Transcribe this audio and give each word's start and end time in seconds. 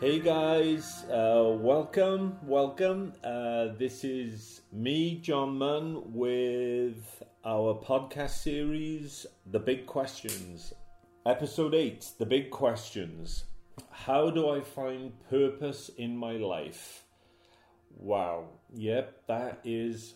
Hey 0.00 0.18
guys, 0.18 1.04
uh, 1.10 1.44
welcome, 1.58 2.38
welcome. 2.44 3.12
Uh, 3.22 3.74
this 3.78 4.02
is 4.02 4.62
me, 4.72 5.16
John 5.16 5.58
Munn, 5.58 6.14
with 6.14 7.22
our 7.44 7.74
podcast 7.74 8.42
series, 8.42 9.26
The 9.50 9.58
Big 9.58 9.84
Questions. 9.84 10.72
Episode 11.26 11.74
8 11.74 12.12
The 12.18 12.24
Big 12.24 12.50
Questions. 12.50 13.44
How 13.90 14.30
do 14.30 14.48
I 14.48 14.62
find 14.62 15.12
purpose 15.28 15.90
in 15.98 16.16
my 16.16 16.32
life? 16.38 17.04
Wow, 17.94 18.48
yep, 18.72 19.20
that 19.26 19.60
is 19.64 20.14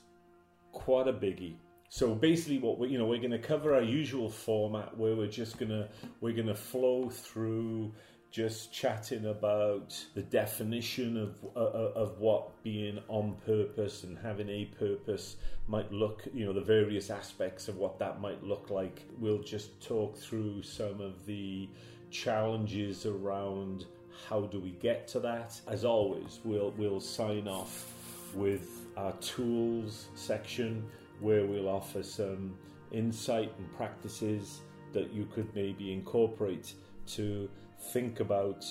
quite 0.72 1.08
a 1.08 1.12
biggie. 1.12 1.56
So 1.90 2.14
basically, 2.14 2.58
what 2.58 2.78
we 2.78 2.88
you 2.88 2.98
know 2.98 3.04
we're 3.04 3.18
going 3.18 3.32
to 3.32 3.38
cover 3.38 3.74
our 3.74 3.82
usual 3.82 4.30
format 4.30 4.96
where 4.96 5.14
we're 5.14 5.28
just 5.28 5.58
gonna 5.58 5.88
we're 6.22 6.34
gonna 6.34 6.54
flow 6.54 7.10
through 7.10 7.92
just 8.34 8.72
chatting 8.72 9.26
about 9.26 9.96
the 10.14 10.22
definition 10.22 11.16
of 11.16 11.38
uh, 11.54 11.92
of 11.94 12.18
what 12.18 12.60
being 12.64 12.98
on 13.06 13.36
purpose 13.46 14.02
and 14.02 14.18
having 14.18 14.48
a 14.48 14.64
purpose 14.76 15.36
might 15.68 15.92
look 15.92 16.24
you 16.34 16.44
know 16.44 16.52
the 16.52 16.60
various 16.60 17.10
aspects 17.10 17.68
of 17.68 17.76
what 17.76 17.96
that 18.00 18.20
might 18.20 18.42
look 18.42 18.70
like. 18.70 19.02
We'll 19.20 19.44
just 19.44 19.80
talk 19.80 20.18
through 20.18 20.64
some 20.64 21.00
of 21.00 21.24
the 21.26 21.68
challenges 22.10 23.06
around 23.06 23.84
how 24.28 24.40
do 24.46 24.58
we 24.58 24.70
get 24.70 25.06
to 25.08 25.20
that. 25.20 25.60
As 25.68 25.84
always 25.84 26.40
we'll 26.42 26.72
we'll 26.76 27.00
sign 27.00 27.46
off 27.46 27.94
with 28.34 28.88
our 28.96 29.12
tools 29.20 30.08
section 30.16 30.84
where 31.20 31.46
we'll 31.46 31.68
offer 31.68 32.02
some 32.02 32.58
insight 32.90 33.52
and 33.58 33.76
practices 33.76 34.62
that 34.92 35.12
you 35.12 35.24
could 35.32 35.54
maybe 35.54 35.92
incorporate 35.92 36.74
to 37.06 37.48
think 37.92 38.20
about 38.20 38.64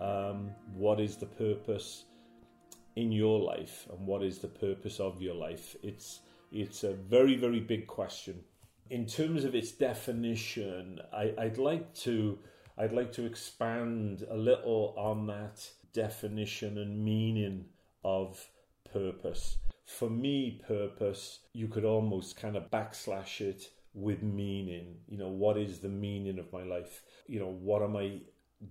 um, 0.00 0.50
what 0.74 1.00
is 1.00 1.16
the 1.16 1.26
purpose 1.26 2.04
in 2.96 3.12
your 3.12 3.40
life 3.40 3.86
and 3.90 4.06
what 4.06 4.22
is 4.22 4.38
the 4.38 4.48
purpose 4.48 5.00
of 5.00 5.20
your 5.20 5.34
life. 5.34 5.76
It's 5.82 6.20
it's 6.52 6.84
a 6.84 6.94
very 6.94 7.36
very 7.36 7.60
big 7.60 7.86
question. 7.86 8.40
In 8.90 9.06
terms 9.06 9.44
of 9.44 9.54
its 9.54 9.72
definition, 9.72 11.00
I, 11.12 11.34
I'd 11.38 11.58
like 11.58 11.94
to 12.06 12.38
I'd 12.78 12.92
like 12.92 13.12
to 13.12 13.24
expand 13.24 14.26
a 14.30 14.36
little 14.36 14.94
on 14.96 15.26
that 15.28 15.68
definition 15.92 16.78
and 16.78 17.04
meaning 17.04 17.66
of 18.04 18.44
purpose. 18.92 19.56
For 19.86 20.08
me, 20.10 20.62
purpose, 20.66 21.40
you 21.52 21.68
could 21.68 21.84
almost 21.84 22.36
kind 22.36 22.56
of 22.56 22.70
backslash 22.70 23.40
it 23.40 23.70
with 23.92 24.22
meaning. 24.22 24.96
You 25.08 25.18
know, 25.18 25.28
what 25.28 25.56
is 25.56 25.78
the 25.78 25.88
meaning 25.88 26.38
of 26.38 26.52
my 26.52 26.62
life? 26.62 27.02
You 27.26 27.40
know, 27.40 27.50
what 27.50 27.82
am 27.82 27.96
I 27.96 28.20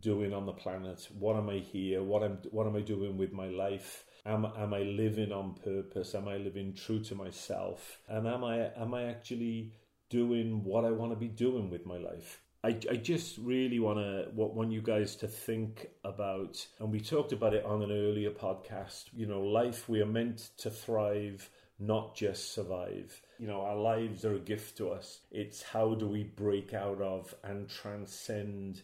doing 0.01 0.33
on 0.33 0.45
the 0.45 0.53
planet? 0.53 1.07
What 1.17 1.35
am 1.35 1.49
I 1.49 1.59
here? 1.59 2.03
What 2.03 2.23
am 2.23 2.39
what 2.51 2.67
am 2.67 2.75
I 2.75 2.81
doing 2.81 3.17
with 3.17 3.33
my 3.33 3.47
life? 3.47 4.05
Am 4.25 4.45
am 4.57 4.73
I 4.73 4.83
living 4.83 5.31
on 5.31 5.55
purpose? 5.55 6.15
Am 6.15 6.27
I 6.27 6.37
living 6.37 6.73
true 6.73 6.99
to 7.03 7.15
myself? 7.15 7.99
And 8.07 8.27
am 8.27 8.43
I 8.43 8.71
am 8.75 8.93
I 8.93 9.03
actually 9.05 9.73
doing 10.09 10.63
what 10.63 10.85
I 10.85 10.91
want 10.91 11.11
to 11.11 11.17
be 11.17 11.27
doing 11.27 11.69
with 11.69 11.85
my 11.85 11.97
life? 11.97 12.39
I, 12.65 12.77
I 12.89 12.95
just 12.95 13.37
really 13.39 13.79
want 13.79 13.99
to 13.99 14.29
want 14.33 14.71
you 14.71 14.81
guys 14.81 15.17
to 15.17 15.27
think 15.27 15.87
about, 16.05 16.65
and 16.79 16.91
we 16.93 17.01
talked 17.01 17.33
about 17.33 17.53
it 17.53 17.65
on 17.65 17.81
an 17.81 17.91
earlier 17.91 18.31
podcast. 18.31 19.05
You 19.13 19.25
know, 19.25 19.41
life 19.41 19.89
we 19.89 20.01
are 20.01 20.05
meant 20.05 20.51
to 20.59 20.69
thrive, 20.69 21.49
not 21.77 22.15
just 22.15 22.53
survive. 22.53 23.21
You 23.37 23.47
know, 23.47 23.61
our 23.61 23.75
lives 23.75 24.23
are 24.23 24.35
a 24.35 24.39
gift 24.39 24.77
to 24.77 24.91
us. 24.91 25.19
It's 25.29 25.61
how 25.61 25.95
do 25.95 26.07
we 26.07 26.23
break 26.23 26.73
out 26.73 27.01
of 27.01 27.35
and 27.43 27.67
transcend 27.67 28.81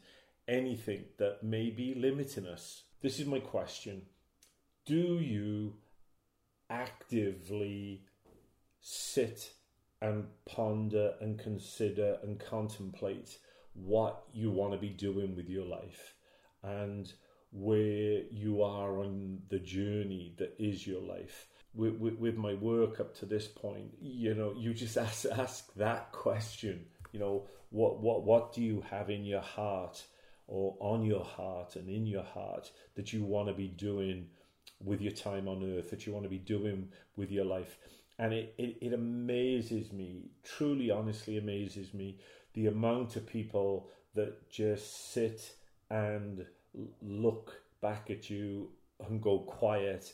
anything 0.49 1.05
that 1.17 1.43
may 1.43 1.69
be 1.69 1.93
limiting 1.93 2.47
us. 2.47 2.83
This 3.01 3.19
is 3.19 3.27
my 3.27 3.39
question. 3.39 4.01
Do 4.85 5.19
you 5.19 5.75
actively 6.69 8.01
sit 8.81 9.53
and 10.01 10.25
ponder 10.45 11.13
and 11.21 11.37
consider 11.37 12.17
and 12.23 12.39
contemplate 12.39 13.37
what 13.73 14.23
you 14.33 14.49
want 14.49 14.73
to 14.73 14.79
be 14.79 14.89
doing 14.89 15.35
with 15.35 15.47
your 15.47 15.65
life 15.65 16.15
and 16.63 17.13
where 17.51 18.23
you 18.31 18.61
are 18.61 18.99
on 18.99 19.39
the 19.49 19.59
journey 19.59 20.33
that 20.37 20.55
is 20.59 20.85
your 20.85 21.01
life? 21.01 21.47
With, 21.75 21.95
with, 21.95 22.15
with 22.15 22.35
my 22.35 22.55
work 22.55 22.99
up 22.99 23.15
to 23.19 23.27
this 23.27 23.47
point, 23.47 23.91
you 24.01 24.33
know, 24.33 24.53
you 24.57 24.73
just 24.73 24.97
ask, 25.07 25.25
ask 25.25 25.71
that 25.75 26.11
question. 26.11 26.85
You 27.11 27.19
know, 27.19 27.43
what, 27.69 27.99
what, 28.01 28.23
what 28.23 28.53
do 28.53 28.61
you 28.61 28.83
have 28.89 29.09
in 29.09 29.23
your 29.23 29.41
heart? 29.41 30.03
Or 30.49 30.75
on 30.79 31.03
your 31.05 31.23
heart 31.23 31.75
and 31.75 31.87
in 31.87 32.07
your 32.07 32.23
heart 32.23 32.71
that 32.95 33.13
you 33.13 33.23
want 33.23 33.47
to 33.47 33.53
be 33.53 33.67
doing 33.67 34.25
with 34.83 34.99
your 34.99 35.11
time 35.11 35.47
on 35.47 35.63
earth, 35.63 35.91
that 35.91 36.05
you 36.05 36.13
want 36.13 36.23
to 36.23 36.29
be 36.29 36.39
doing 36.39 36.89
with 37.15 37.31
your 37.31 37.45
life. 37.45 37.77
And 38.17 38.33
it, 38.33 38.55
it, 38.57 38.77
it 38.81 38.93
amazes 38.93 39.93
me, 39.93 40.31
truly, 40.43 40.89
honestly 40.89 41.37
amazes 41.37 41.93
me, 41.93 42.17
the 42.53 42.67
amount 42.67 43.15
of 43.15 43.27
people 43.27 43.91
that 44.15 44.49
just 44.49 45.13
sit 45.13 45.53
and 45.91 46.45
look 47.01 47.61
back 47.81 48.09
at 48.09 48.29
you 48.29 48.69
and 49.07 49.21
go 49.21 49.39
quiet 49.39 50.13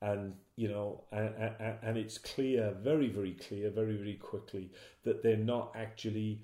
and 0.00 0.34
you 0.56 0.68
know 0.68 1.04
and, 1.12 1.32
and, 1.60 1.76
and, 1.82 1.96
it's 1.96 2.18
clear 2.18 2.74
very 2.82 3.08
very 3.08 3.32
clear 3.32 3.70
very 3.70 3.96
very 3.96 4.14
quickly 4.14 4.70
that 5.04 5.22
they're 5.22 5.36
not 5.36 5.72
actually 5.76 6.42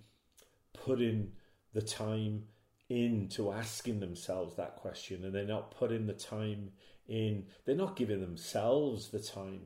putting 0.72 1.30
the 1.74 1.82
time 1.82 2.44
into 2.90 3.52
asking 3.52 4.00
themselves 4.00 4.56
that 4.56 4.76
question 4.76 5.24
and 5.24 5.32
they're 5.32 5.44
not 5.44 5.70
putting 5.70 6.06
the 6.06 6.12
time 6.12 6.70
in 7.08 7.44
they're 7.64 7.76
not 7.76 7.96
giving 7.96 8.20
themselves 8.20 9.08
the 9.08 9.18
time 9.18 9.62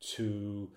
to 0.00 0.70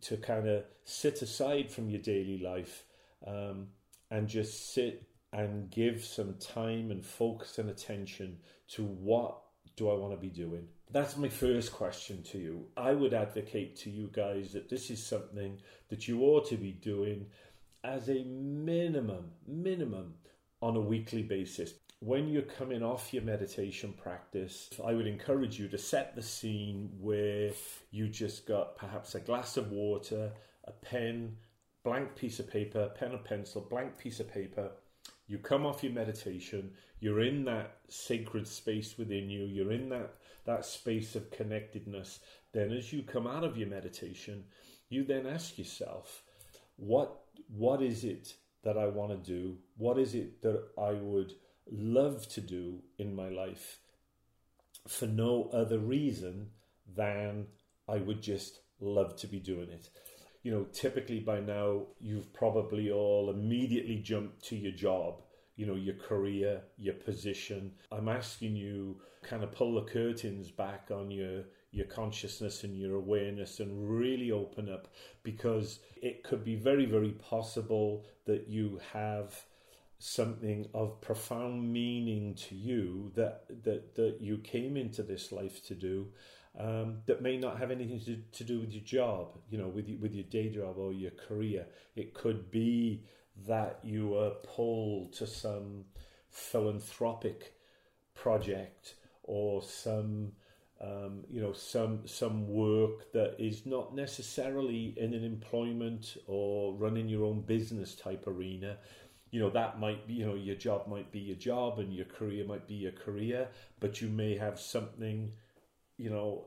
to 0.00 0.16
kind 0.16 0.48
of 0.48 0.64
sit 0.84 1.20
aside 1.20 1.70
from 1.70 1.90
your 1.90 2.00
daily 2.00 2.38
life 2.38 2.84
um, 3.26 3.66
and 4.10 4.28
just 4.28 4.72
sit 4.72 5.04
and 5.32 5.70
give 5.70 6.04
some 6.04 6.34
time 6.38 6.90
and 6.90 7.04
focus 7.04 7.58
and 7.58 7.70
attention 7.70 8.36
to 8.68 8.84
what 8.84 9.38
do 9.76 9.90
I 9.90 9.94
want 9.94 10.12
to 10.12 10.18
be 10.18 10.28
doing? 10.28 10.66
That's 10.90 11.16
my 11.16 11.28
first 11.28 11.72
question 11.72 12.22
to 12.24 12.38
you. 12.38 12.66
I 12.76 12.92
would 12.92 13.14
advocate 13.14 13.76
to 13.76 13.90
you 13.90 14.10
guys 14.12 14.52
that 14.52 14.68
this 14.68 14.90
is 14.90 15.04
something 15.04 15.58
that 15.88 16.06
you 16.06 16.22
ought 16.22 16.46
to 16.48 16.56
be 16.56 16.72
doing 16.72 17.26
as 17.82 18.10
a 18.10 18.24
minimum, 18.24 19.30
minimum 19.46 20.14
on 20.62 20.76
a 20.76 20.80
weekly 20.80 21.22
basis. 21.22 21.74
When 21.98 22.28
you're 22.28 22.42
coming 22.42 22.82
off 22.82 23.12
your 23.12 23.24
meditation 23.24 23.92
practice, 23.92 24.70
I 24.84 24.94
would 24.94 25.06
encourage 25.06 25.58
you 25.58 25.68
to 25.68 25.78
set 25.78 26.14
the 26.14 26.22
scene 26.22 26.90
where 27.00 27.50
you 27.90 28.08
just 28.08 28.46
got 28.46 28.76
perhaps 28.76 29.14
a 29.14 29.20
glass 29.20 29.56
of 29.56 29.72
water, 29.72 30.32
a 30.64 30.72
pen, 30.72 31.36
blank 31.84 32.14
piece 32.14 32.38
of 32.38 32.48
paper, 32.48 32.90
pen 32.96 33.12
and 33.12 33.24
pencil, 33.24 33.66
blank 33.68 33.98
piece 33.98 34.20
of 34.20 34.32
paper. 34.32 34.70
You 35.26 35.38
come 35.38 35.66
off 35.66 35.82
your 35.82 35.92
meditation, 35.92 36.70
you're 37.00 37.22
in 37.22 37.44
that 37.44 37.78
sacred 37.88 38.46
space 38.46 38.96
within 38.98 39.28
you, 39.28 39.44
you're 39.44 39.72
in 39.72 39.88
that, 39.88 40.14
that 40.44 40.64
space 40.64 41.16
of 41.16 41.30
connectedness. 41.30 42.20
Then, 42.52 42.72
as 42.72 42.92
you 42.92 43.02
come 43.02 43.26
out 43.26 43.44
of 43.44 43.56
your 43.56 43.68
meditation, 43.68 44.44
you 44.88 45.04
then 45.04 45.26
ask 45.26 45.58
yourself, 45.58 46.22
what, 46.76 47.20
what 47.48 47.80
is 47.82 48.04
it 48.04 48.34
that 48.64 48.78
I 48.78 48.86
want 48.86 49.10
to 49.10 49.16
do? 49.16 49.58
What 49.76 49.98
is 49.98 50.14
it 50.14 50.42
that 50.42 50.68
I 50.78 50.92
would 50.92 51.34
love 51.70 52.28
to 52.30 52.40
do 52.40 52.80
in 52.98 53.14
my 53.14 53.28
life 53.28 53.78
for 54.88 55.06
no 55.06 55.50
other 55.52 55.78
reason 55.78 56.50
than 56.96 57.46
I 57.88 57.98
would 57.98 58.22
just 58.22 58.60
love 58.80 59.16
to 59.16 59.26
be 59.26 59.38
doing 59.38 59.70
it? 59.70 59.88
You 60.42 60.52
know, 60.52 60.66
typically 60.72 61.20
by 61.20 61.40
now, 61.40 61.86
you've 62.00 62.32
probably 62.32 62.90
all 62.90 63.30
immediately 63.30 63.98
jumped 63.98 64.44
to 64.46 64.56
your 64.56 64.72
job 64.72 65.22
you 65.56 65.66
know 65.66 65.74
your 65.74 65.94
career 65.94 66.62
your 66.78 66.94
position 66.94 67.72
i'm 67.90 68.08
asking 68.08 68.56
you 68.56 68.96
kind 69.22 69.44
of 69.44 69.52
pull 69.52 69.74
the 69.74 69.90
curtains 69.90 70.50
back 70.50 70.88
on 70.90 71.10
your 71.10 71.44
your 71.72 71.86
consciousness 71.86 72.64
and 72.64 72.78
your 72.78 72.96
awareness 72.96 73.58
and 73.58 73.98
really 73.98 74.30
open 74.30 74.68
up 74.68 74.88
because 75.22 75.80
it 76.00 76.22
could 76.22 76.44
be 76.44 76.54
very, 76.54 76.86
very 76.86 77.12
possible 77.12 78.04
that 78.26 78.46
you 78.48 78.78
have 78.92 79.44
something 79.98 80.66
of 80.74 81.00
profound 81.00 81.72
meaning 81.72 82.34
to 82.34 82.56
you 82.56 83.10
that 83.14 83.44
that, 83.62 83.94
that 83.94 84.16
you 84.20 84.36
came 84.38 84.76
into 84.76 85.00
this 85.00 85.30
life 85.30 85.64
to 85.64 85.74
do 85.74 86.08
um, 86.58 86.98
that 87.06 87.22
may 87.22 87.36
not 87.38 87.58
have 87.58 87.70
anything 87.70 88.00
to, 88.00 88.16
to 88.32 88.44
do 88.44 88.60
with 88.60 88.72
your 88.72 88.84
job, 88.84 89.38
you 89.48 89.58
know, 89.58 89.68
with 89.68 89.88
with 90.00 90.14
your 90.14 90.24
day 90.24 90.50
job 90.50 90.76
or 90.76 90.92
your 90.92 91.12
career. 91.12 91.66
It 91.96 92.14
could 92.14 92.50
be 92.50 93.04
that 93.46 93.78
you 93.82 94.08
were 94.08 94.32
pulled 94.42 95.14
to 95.14 95.26
some 95.26 95.84
philanthropic 96.30 97.54
project 98.14 98.96
or 99.22 99.62
some 99.62 100.32
um, 100.82 101.24
you 101.30 101.40
know 101.40 101.52
some 101.52 102.00
some 102.06 102.48
work 102.48 103.12
that 103.12 103.36
is 103.38 103.64
not 103.66 103.94
necessarily 103.94 104.94
in 104.96 105.14
an 105.14 105.24
employment 105.24 106.16
or 106.26 106.74
running 106.74 107.08
your 107.08 107.24
own 107.24 107.42
business 107.42 107.94
type 107.94 108.26
arena. 108.26 108.76
You 109.30 109.40
know 109.40 109.50
that 109.50 109.78
might 109.78 110.06
be 110.08 110.14
you 110.14 110.26
know 110.26 110.34
your 110.34 110.56
job 110.56 110.88
might 110.88 111.12
be 111.12 111.20
your 111.20 111.36
job 111.36 111.78
and 111.78 111.94
your 111.94 112.06
career 112.06 112.44
might 112.44 112.66
be 112.66 112.74
your 112.74 112.92
career 112.92 113.48
but 113.80 114.00
you 114.00 114.08
may 114.08 114.36
have 114.36 114.58
something 114.58 115.32
you 115.96 116.10
know 116.10 116.46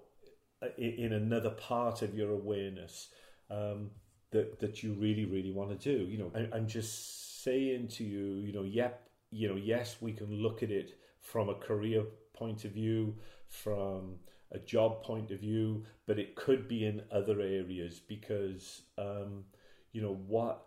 in, 0.77 1.13
another 1.13 1.51
part 1.51 2.01
of 2.01 2.13
your 2.13 2.31
awareness 2.31 3.07
um, 3.49 3.89
that 4.31 4.59
that 4.59 4.83
you 4.83 4.93
really 4.93 5.25
really 5.25 5.51
want 5.51 5.69
to 5.69 5.97
do. 5.97 6.03
You 6.03 6.17
know 6.17 6.31
I, 6.35 6.55
i'm 6.55 6.67
just 6.67 7.43
saying 7.43 7.87
to 7.87 8.03
you 8.03 8.41
you 8.45 8.51
know 8.51 8.63
yep 8.63 9.07
you 9.31 9.47
know 9.47 9.55
yes 9.55 9.97
we 10.01 10.11
can 10.11 10.31
look 10.31 10.61
at 10.61 10.71
it 10.71 10.97
from 11.21 11.47
a 11.49 11.55
career 11.55 12.03
point 12.33 12.65
of 12.65 12.71
view 12.71 13.15
from 13.63 14.15
a 14.51 14.59
job 14.59 15.03
point 15.03 15.31
of 15.31 15.39
view 15.39 15.83
but 16.05 16.19
it 16.19 16.35
could 16.35 16.67
be 16.67 16.85
in 16.85 17.01
other 17.11 17.41
areas 17.41 17.99
because 17.99 18.83
um, 18.97 19.43
you 19.91 20.01
know 20.01 20.19
what 20.27 20.65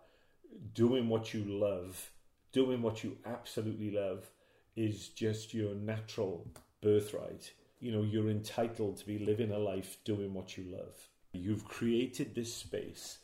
doing 0.73 1.09
what 1.09 1.33
you 1.33 1.43
love, 1.45 2.11
doing 2.51 2.81
what 2.81 3.03
you 3.03 3.17
absolutely 3.25 3.91
love, 3.91 4.29
is 4.75 5.09
just 5.09 5.53
your 5.53 5.75
natural 5.75 6.47
birthright. 6.81 7.51
You 7.79 7.91
know, 7.91 8.03
you're 8.03 8.29
entitled 8.29 8.97
to 8.97 9.05
be 9.05 9.19
living 9.19 9.51
a 9.51 9.57
life 9.57 9.97
doing 10.03 10.33
what 10.33 10.57
you 10.57 10.65
love. 10.71 10.95
You've 11.33 11.65
created 11.65 12.35
this 12.35 12.53
space 12.53 13.19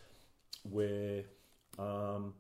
where, 0.64 1.24
um, 1.78 2.34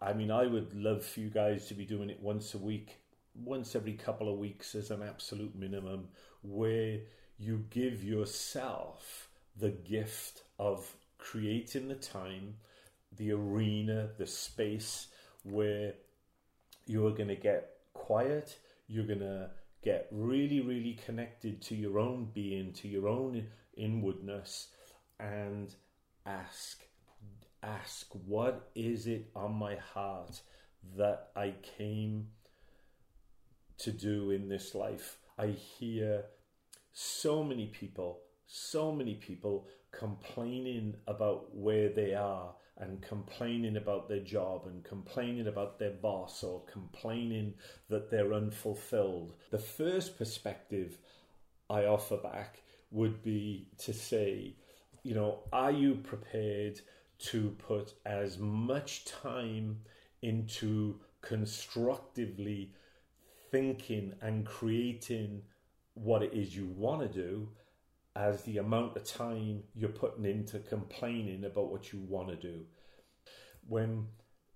I 0.00 0.12
mean, 0.12 0.30
I 0.30 0.46
would 0.46 0.74
love 0.74 1.04
for 1.04 1.20
you 1.20 1.30
guys 1.30 1.66
to 1.66 1.74
be 1.74 1.84
doing 1.84 2.10
it 2.10 2.20
once 2.20 2.54
a 2.54 2.58
week, 2.58 2.98
once 3.34 3.74
every 3.74 3.94
couple 3.94 4.32
of 4.32 4.38
weeks 4.38 4.74
as 4.74 4.90
an 4.90 5.02
absolute 5.02 5.54
minimum, 5.56 6.08
where 6.42 7.00
you 7.38 7.64
give 7.70 8.04
yourself 8.04 9.28
the 9.56 9.70
gift 9.70 10.42
of 10.58 10.94
creating 11.18 11.88
the 11.88 11.94
time 11.94 12.54
the 13.16 13.32
arena, 13.32 14.08
the 14.18 14.26
space 14.26 15.08
where 15.42 15.94
you 16.86 17.06
are 17.06 17.10
going 17.10 17.28
to 17.28 17.36
get 17.36 17.70
quiet, 17.92 18.58
you're 18.88 19.06
going 19.06 19.20
to 19.20 19.50
get 19.82 20.08
really, 20.10 20.60
really 20.60 20.98
connected 21.04 21.60
to 21.62 21.74
your 21.74 21.98
own 21.98 22.28
being, 22.32 22.72
to 22.72 22.88
your 22.88 23.08
own 23.08 23.46
inwardness, 23.76 24.68
and 25.18 25.74
ask, 26.26 26.82
ask, 27.62 28.06
what 28.26 28.70
is 28.74 29.06
it 29.06 29.30
on 29.34 29.54
my 29.54 29.76
heart 29.76 30.40
that 30.96 31.28
I 31.36 31.54
came 31.76 32.28
to 33.78 33.92
do 33.92 34.30
in 34.30 34.48
this 34.48 34.74
life? 34.74 35.18
I 35.40 35.46
hear 35.78 36.24
so 36.92 37.42
many 37.42 37.68
people, 37.68 38.20
so 38.46 38.92
many 38.92 39.14
people 39.14 39.68
complaining 39.90 40.96
about 41.06 41.56
where 41.56 41.88
they 41.88 42.12
are 42.12 42.54
and 42.76 43.00
complaining 43.00 43.78
about 43.78 44.06
their 44.06 44.20
job 44.20 44.66
and 44.66 44.84
complaining 44.84 45.46
about 45.46 45.78
their 45.78 45.92
boss 45.92 46.44
or 46.44 46.62
complaining 46.70 47.54
that 47.88 48.10
they're 48.10 48.34
unfulfilled. 48.34 49.32
The 49.50 49.58
first 49.58 50.18
perspective 50.18 50.98
I 51.70 51.86
offer 51.86 52.18
back 52.18 52.62
would 52.90 53.22
be 53.22 53.68
to 53.78 53.94
say, 53.94 54.56
you 55.02 55.14
know, 55.14 55.38
are 55.54 55.72
you 55.72 55.94
prepared 55.94 56.82
to 57.30 57.56
put 57.66 57.94
as 58.04 58.36
much 58.38 59.06
time 59.06 59.80
into 60.20 61.00
constructively 61.22 62.74
thinking 63.50 64.14
and 64.20 64.46
creating 64.46 65.42
what 65.94 66.22
it 66.22 66.32
is 66.32 66.54
you 66.54 66.66
want 66.66 67.00
to 67.00 67.08
do 67.08 67.48
as 68.16 68.42
the 68.42 68.58
amount 68.58 68.96
of 68.96 69.04
time 69.04 69.62
you're 69.74 69.90
putting 69.90 70.24
into 70.24 70.58
complaining 70.58 71.44
about 71.44 71.70
what 71.70 71.92
you 71.92 72.00
want 72.00 72.28
to 72.28 72.36
do. 72.36 72.64
When 73.68 74.06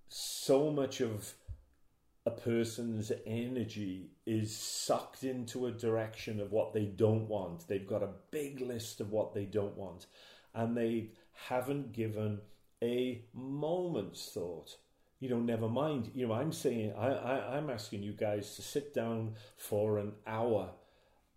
so 0.09 0.71
much 0.71 1.01
of 1.01 1.33
a 2.25 2.31
person's 2.31 3.11
energy 3.25 4.09
is 4.25 4.57
sucked 4.57 5.23
into 5.23 5.67
a 5.67 5.71
direction 5.71 6.39
of 6.39 6.51
what 6.51 6.73
they 6.73 6.85
don't 6.85 7.27
want, 7.27 7.67
they've 7.67 7.87
got 7.87 8.03
a 8.03 8.13
big 8.31 8.61
list 8.61 8.99
of 8.99 9.11
what 9.11 9.33
they 9.33 9.45
don't 9.45 9.77
want, 9.77 10.07
and 10.53 10.75
they 10.75 11.11
haven't 11.47 11.93
given 11.93 12.39
a 12.83 13.23
moment's 13.33 14.31
thought 14.33 14.75
you 15.25 15.31
know, 15.31 15.41
never 15.41 15.67
mind. 15.67 16.11
You 16.13 16.27
know, 16.27 16.33
I'm 16.33 16.51
saying, 16.51 16.93
I, 16.97 17.07
I, 17.07 17.57
I'm 17.57 17.69
asking 17.69 18.03
you 18.03 18.13
guys 18.13 18.55
to 18.55 18.61
sit 18.61 18.93
down 18.93 19.35
for 19.57 19.97
an 19.97 20.13
hour 20.25 20.69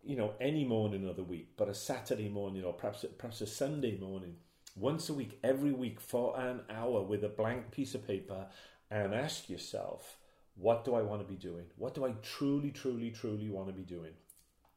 you 0.05 0.17
know, 0.17 0.32
any 0.40 0.64
morning 0.64 1.06
of 1.06 1.17
the 1.17 1.23
week, 1.23 1.50
but 1.56 1.69
a 1.69 1.75
Saturday 1.75 2.29
morning 2.29 2.64
or 2.64 2.73
perhaps 2.73 3.05
perhaps 3.19 3.40
a 3.40 3.46
Sunday 3.46 3.99
morning, 3.99 4.37
once 4.76 5.08
a 5.08 5.14
week, 5.14 5.38
every 5.43 5.73
week 5.73 6.00
for 6.00 6.38
an 6.40 6.61
hour 6.70 7.02
with 7.02 7.25
a 7.25 7.29
blank 7.29 7.70
piece 7.70 7.94
of 7.94 8.06
paper, 8.06 8.46
and 8.90 9.14
ask 9.14 9.50
yourself, 9.50 10.17
what 10.56 10.85
do 10.85 10.94
I 10.94 11.02
want 11.02 11.20
to 11.20 11.29
be 11.29 11.38
doing? 11.38 11.67
What 11.76 11.94
do 11.94 12.06
I 12.06 12.12
truly, 12.23 12.70
truly, 12.70 13.11
truly 13.11 13.50
want 13.50 13.69
to 13.69 13.75
be 13.75 13.82
doing? 13.82 14.12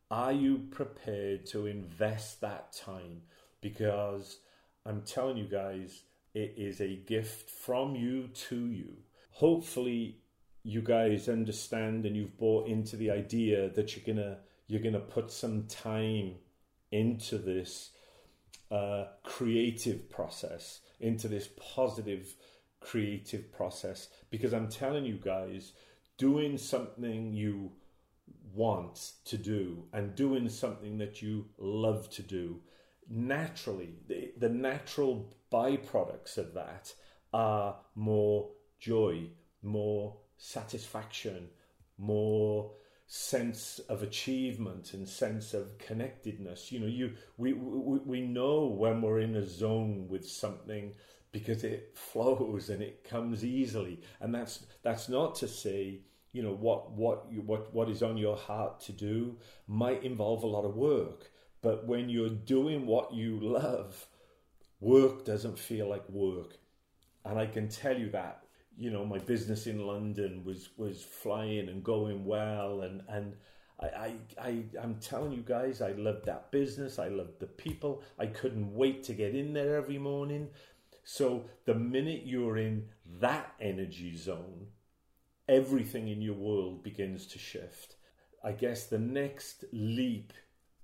Are 0.10 0.34
you 0.34 0.68
prepared 0.70 1.46
to 1.48 1.66
invest 1.66 2.42
that 2.42 2.74
time? 2.74 3.22
Because 3.62 4.40
I'm 4.86 5.04
telling 5.04 5.38
you 5.38 5.46
guys, 5.46 6.02
it 6.34 6.54
is 6.58 6.80
a 6.82 6.96
gift 6.96 7.50
from 7.50 7.96
you 7.96 8.28
to 8.50 8.68
you. 8.68 8.98
Hopefully, 9.32 10.18
you 10.64 10.82
guys 10.82 11.28
understand 11.28 12.06
and 12.06 12.16
you've 12.16 12.38
bought 12.38 12.68
into 12.68 12.96
the 12.96 13.12
idea 13.12 13.70
that 13.70 13.96
you're 13.96 14.16
to 14.18 14.38
you're 14.68 14.80
to 14.94 15.00
put 15.00 15.32
some 15.32 15.66
time 15.68 16.36
into 16.92 17.38
this 17.38 17.92
uh, 18.70 19.06
creative 19.24 20.10
process, 20.10 20.80
into 21.00 21.28
this 21.28 21.50
positive 21.60 22.36
creative 22.80 23.52
process. 23.52 24.08
Because 24.30 24.54
I'm 24.54 24.70
telling 24.70 25.04
you 25.06 25.20
guys, 25.22 25.74
doing 26.18 26.58
something 26.58 27.34
you 27.34 27.72
want 28.54 29.12
to 29.26 29.38
do 29.38 29.84
and 29.92 30.16
doing 30.16 30.48
something 30.48 30.98
that 31.00 31.22
you 31.22 31.48
love 31.58 32.10
to 32.12 32.22
do, 32.22 32.62
naturally, 33.10 33.96
the, 34.08 34.32
the 34.38 34.50
natural 34.50 35.34
byproducts 35.52 36.38
of 36.38 36.54
that 36.54 36.94
are 37.34 37.76
more 37.96 38.50
joy, 38.80 39.28
more 39.62 40.18
satisfaction, 40.38 41.50
more 41.98 42.72
sense 43.08 43.80
of 43.90 44.04
achievement 44.04 44.94
and 44.94 45.08
sense 45.08 45.54
of 45.54 45.78
connectedness. 45.78 46.72
You 46.72 46.80
know, 46.80 46.88
you 46.88 47.14
we, 47.38 47.54
we 47.54 48.00
we 48.00 48.22
know 48.22 48.66
when 48.66 49.02
we're 49.02 49.20
in 49.20 49.36
a 49.36 49.46
zone 49.46 50.08
with 50.10 50.28
something 50.28 50.94
because 51.32 51.64
it 51.64 51.92
flows 51.94 52.70
and 52.70 52.82
it 52.82 53.04
comes 53.04 53.44
easily. 53.44 54.02
And 54.20 54.34
that's 54.34 54.66
that's 54.82 55.10
not 55.10 55.36
to 55.36 55.48
say 55.48 56.00
you 56.32 56.42
know 56.42 56.54
what 56.54 56.92
what 56.92 57.26
you, 57.30 57.42
what 57.42 57.74
what 57.74 57.90
is 57.90 58.02
on 58.02 58.18
your 58.18 58.38
heart 58.38 58.80
to 58.82 58.94
do 58.94 59.38
might 59.68 60.04
involve 60.04 60.44
a 60.44 60.48
lot 60.48 60.66
of 60.66 60.76
work. 60.76 61.32
But 61.62 61.86
when 61.86 62.10
you're 62.10 62.30
doing 62.30 62.88
what 62.88 63.14
you 63.14 63.40
love, 63.40 64.08
work 64.82 65.24
doesn't 65.26 65.58
feel 65.58 65.88
like 65.88 66.08
work. 66.10 66.58
And 67.24 67.40
I 67.40 67.46
can 67.46 67.70
tell 67.70 67.98
you 67.98 68.10
that 68.12 68.44
you 68.78 68.90
know 68.90 69.06
my 69.06 69.20
business 69.20 69.68
in 69.68 69.86
London 69.86 70.44
was 70.44 70.70
was 70.78 71.02
flying 71.02 71.70
and 71.70 71.84
going 71.84 72.26
well. 72.26 72.82
And 72.82 73.02
and 73.08 73.36
I, 73.80 73.86
I, 73.86 74.14
I 74.42 74.64
I'm 74.82 74.96
telling 74.96 75.32
you 75.32 75.44
guys 75.44 75.82
I 75.82 75.92
loved 75.94 76.26
that 76.26 76.52
business. 76.52 77.00
I 77.00 77.08
loved 77.08 77.40
the 77.40 77.48
people. 77.48 78.04
I 78.20 78.26
couldn't 78.26 78.74
wait 78.74 79.04
to 79.06 79.14
get 79.14 79.36
in 79.36 79.54
there 79.54 79.78
every 79.78 79.98
morning. 79.98 80.50
So 81.04 81.46
the 81.66 81.76
minute 81.76 82.24
you're 82.26 82.58
in 82.58 82.90
that 83.22 83.54
energy 83.60 84.16
zone 84.18 84.68
everything 85.52 86.08
in 86.08 86.22
your 86.22 86.36
world 86.36 86.82
begins 86.82 87.28
to 87.28 87.38
shift. 87.38 87.96
I 88.44 88.54
guess 88.54 88.86
the 88.86 88.98
next 88.98 89.66
leap 89.74 90.32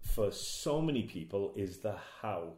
for 0.01 0.31
so 0.31 0.81
many 0.81 1.03
people 1.03 1.53
is 1.55 1.79
the 1.79 1.95
how 2.21 2.53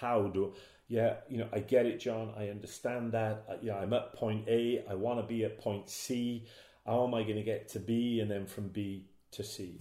how 0.00 0.28
do 0.28 0.54
yeah, 0.92 1.14
you 1.26 1.38
know, 1.38 1.48
I 1.50 1.60
get 1.60 1.86
it, 1.86 2.00
John. 2.00 2.34
I 2.36 2.50
understand 2.50 3.12
that. 3.12 3.46
Uh, 3.48 3.54
yeah, 3.62 3.76
I'm 3.76 3.94
at 3.94 4.12
point 4.12 4.46
A. 4.46 4.84
I 4.90 4.94
want 4.94 5.20
to 5.20 5.26
be 5.26 5.42
at 5.42 5.58
point 5.58 5.88
C. 5.88 6.44
How 6.84 7.06
am 7.06 7.14
I 7.14 7.22
going 7.22 7.36
to 7.36 7.42
get 7.42 7.66
to 7.70 7.80
B 7.80 8.20
and 8.20 8.30
then 8.30 8.44
from 8.44 8.68
B 8.68 9.06
to 9.30 9.42
C? 9.42 9.80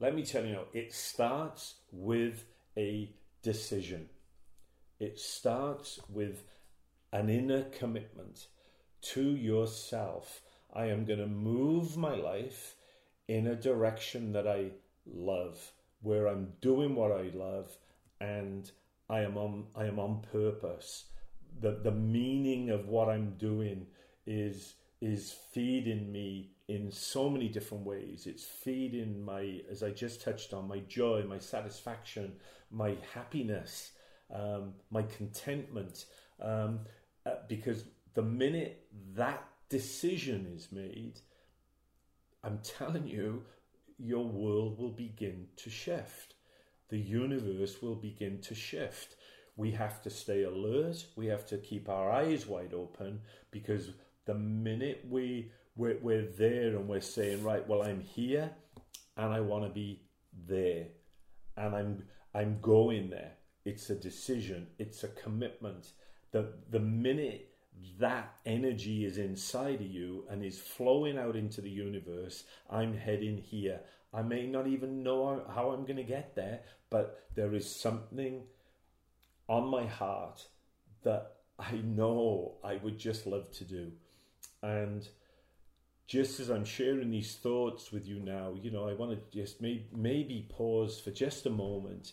Let 0.00 0.16
me 0.16 0.24
tell 0.24 0.44
you, 0.44 0.62
it 0.72 0.92
starts 0.92 1.74
with 1.92 2.44
a 2.76 3.14
decision. 3.42 4.08
It 4.98 5.20
starts 5.20 6.00
with 6.08 6.42
an 7.12 7.28
inner 7.28 7.62
commitment 7.62 8.48
to 9.12 9.22
yourself. 9.22 10.40
I 10.74 10.86
am 10.86 11.04
going 11.04 11.20
to 11.20 11.28
move 11.28 11.96
my 11.96 12.16
life 12.16 12.74
in 13.28 13.46
a 13.46 13.54
direction 13.54 14.32
that 14.32 14.48
I 14.48 14.72
love, 15.06 15.70
where 16.00 16.26
I'm 16.26 16.54
doing 16.60 16.96
what 16.96 17.12
I 17.12 17.30
love 17.32 17.76
and 18.20 18.68
I 19.08 19.20
am 19.20 19.36
on 19.36 19.66
I 19.74 19.86
am 19.86 19.98
on 19.98 20.22
purpose. 20.32 21.04
The 21.60 21.80
the 21.82 21.92
meaning 21.92 22.70
of 22.70 22.88
what 22.88 23.08
I'm 23.08 23.34
doing 23.38 23.86
is 24.26 24.74
is 25.00 25.34
feeding 25.52 26.12
me 26.12 26.52
in 26.68 26.90
so 26.90 27.28
many 27.28 27.48
different 27.48 27.84
ways. 27.84 28.26
It's 28.26 28.44
feeding 28.44 29.24
my, 29.24 29.60
as 29.68 29.82
I 29.82 29.90
just 29.90 30.22
touched 30.22 30.54
on, 30.54 30.68
my 30.68 30.78
joy, 30.78 31.24
my 31.28 31.40
satisfaction, 31.40 32.34
my 32.70 32.96
happiness, 33.12 33.90
um, 34.32 34.74
my 34.90 35.02
contentment. 35.02 36.06
Um, 36.40 36.80
uh, 37.26 37.34
because 37.48 37.84
the 38.14 38.22
minute 38.22 38.86
that 39.14 39.44
decision 39.68 40.46
is 40.54 40.68
made, 40.70 41.18
I'm 42.44 42.60
telling 42.62 43.08
you, 43.08 43.42
your 43.98 44.24
world 44.24 44.78
will 44.78 44.92
begin 44.92 45.48
to 45.56 45.68
shift. 45.68 46.31
The 46.92 46.98
universe 46.98 47.80
will 47.80 47.94
begin 47.94 48.38
to 48.42 48.54
shift. 48.54 49.16
We 49.56 49.70
have 49.70 50.02
to 50.02 50.10
stay 50.10 50.42
alert. 50.42 51.06
We 51.16 51.26
have 51.28 51.46
to 51.46 51.56
keep 51.56 51.88
our 51.88 52.10
eyes 52.10 52.46
wide 52.46 52.74
open 52.74 53.22
because 53.50 53.92
the 54.26 54.34
minute 54.34 55.02
we 55.08 55.52
we're, 55.74 55.96
we're 56.02 56.26
there 56.26 56.76
and 56.76 56.86
we're 56.86 57.00
saying, 57.00 57.42
right, 57.42 57.66
well, 57.66 57.82
I'm 57.82 58.00
here 58.00 58.50
and 59.16 59.32
I 59.32 59.40
want 59.40 59.64
to 59.64 59.70
be 59.70 60.02
there 60.46 60.88
and 61.56 61.74
I'm 61.74 62.02
I'm 62.34 62.60
going 62.60 63.08
there. 63.08 63.32
It's 63.64 63.88
a 63.88 63.94
decision. 63.94 64.66
It's 64.78 65.02
a 65.02 65.08
commitment. 65.08 65.92
The 66.30 66.52
the 66.68 66.80
minute 66.80 67.48
that 68.00 68.34
energy 68.44 69.06
is 69.06 69.16
inside 69.16 69.80
of 69.80 69.86
you 69.86 70.26
and 70.28 70.44
is 70.44 70.58
flowing 70.58 71.16
out 71.16 71.36
into 71.36 71.62
the 71.62 71.70
universe, 71.70 72.44
I'm 72.68 72.94
heading 72.94 73.38
here. 73.38 73.80
I 74.12 74.22
may 74.22 74.46
not 74.46 74.66
even 74.66 75.02
know 75.02 75.42
how 75.54 75.70
I'm 75.70 75.84
going 75.84 75.96
to 75.96 76.02
get 76.02 76.34
there, 76.34 76.60
but 76.90 77.24
there 77.34 77.54
is 77.54 77.74
something 77.74 78.42
on 79.48 79.68
my 79.68 79.86
heart 79.86 80.46
that 81.02 81.32
I 81.58 81.76
know 81.76 82.54
I 82.62 82.76
would 82.76 82.98
just 82.98 83.26
love 83.26 83.50
to 83.52 83.64
do. 83.64 83.92
And 84.62 85.08
just 86.06 86.40
as 86.40 86.50
I'm 86.50 86.64
sharing 86.64 87.10
these 87.10 87.36
thoughts 87.36 87.90
with 87.90 88.06
you 88.06 88.20
now, 88.20 88.54
you 88.60 88.70
know, 88.70 88.88
I 88.88 88.94
want 88.94 89.12
to 89.12 89.38
just 89.38 89.60
may, 89.62 89.86
maybe 89.94 90.46
pause 90.50 91.00
for 91.00 91.10
just 91.10 91.46
a 91.46 91.50
moment 91.50 92.12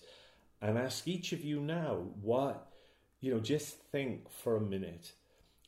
and 0.62 0.78
ask 0.78 1.08
each 1.08 1.34
of 1.34 1.44
you 1.44 1.60
now 1.60 2.06
what, 2.22 2.72
you 3.20 3.34
know, 3.34 3.40
just 3.40 3.78
think 3.92 4.32
for 4.32 4.56
a 4.56 4.62
minute. 4.62 5.12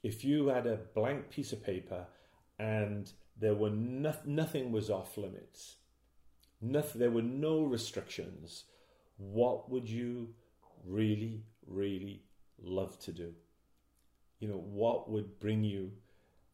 If 0.04 0.24
you 0.24 0.48
had 0.48 0.66
a 0.66 0.80
blank 0.96 1.30
piece 1.30 1.52
of 1.52 1.64
paper 1.64 2.06
and 2.58 3.12
there 3.40 3.54
were 3.54 3.70
no, 3.70 4.14
nothing 4.26 4.72
was 4.72 4.90
off 4.90 5.18
limits, 5.18 5.76
nothing, 6.62 7.00
there 7.00 7.12
were 7.12 7.22
no 7.22 7.64
restrictions, 7.64 8.66
what 9.18 9.70
would 9.70 9.90
you 9.90 10.30
really, 10.86 11.44
really 11.68 12.24
love 12.62 13.00
to 13.00 13.12
do? 13.12 13.34
You 14.40 14.48
know, 14.48 14.64
what 14.66 15.10
would 15.10 15.40
bring 15.40 15.64
you 15.64 15.92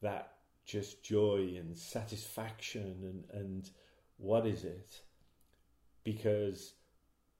that 0.01 0.33
just 0.65 1.03
joy 1.03 1.55
and 1.57 1.77
satisfaction 1.77 3.23
and, 3.31 3.41
and 3.41 3.69
what 4.17 4.45
is 4.45 4.63
it? 4.63 5.01
Because 6.03 6.73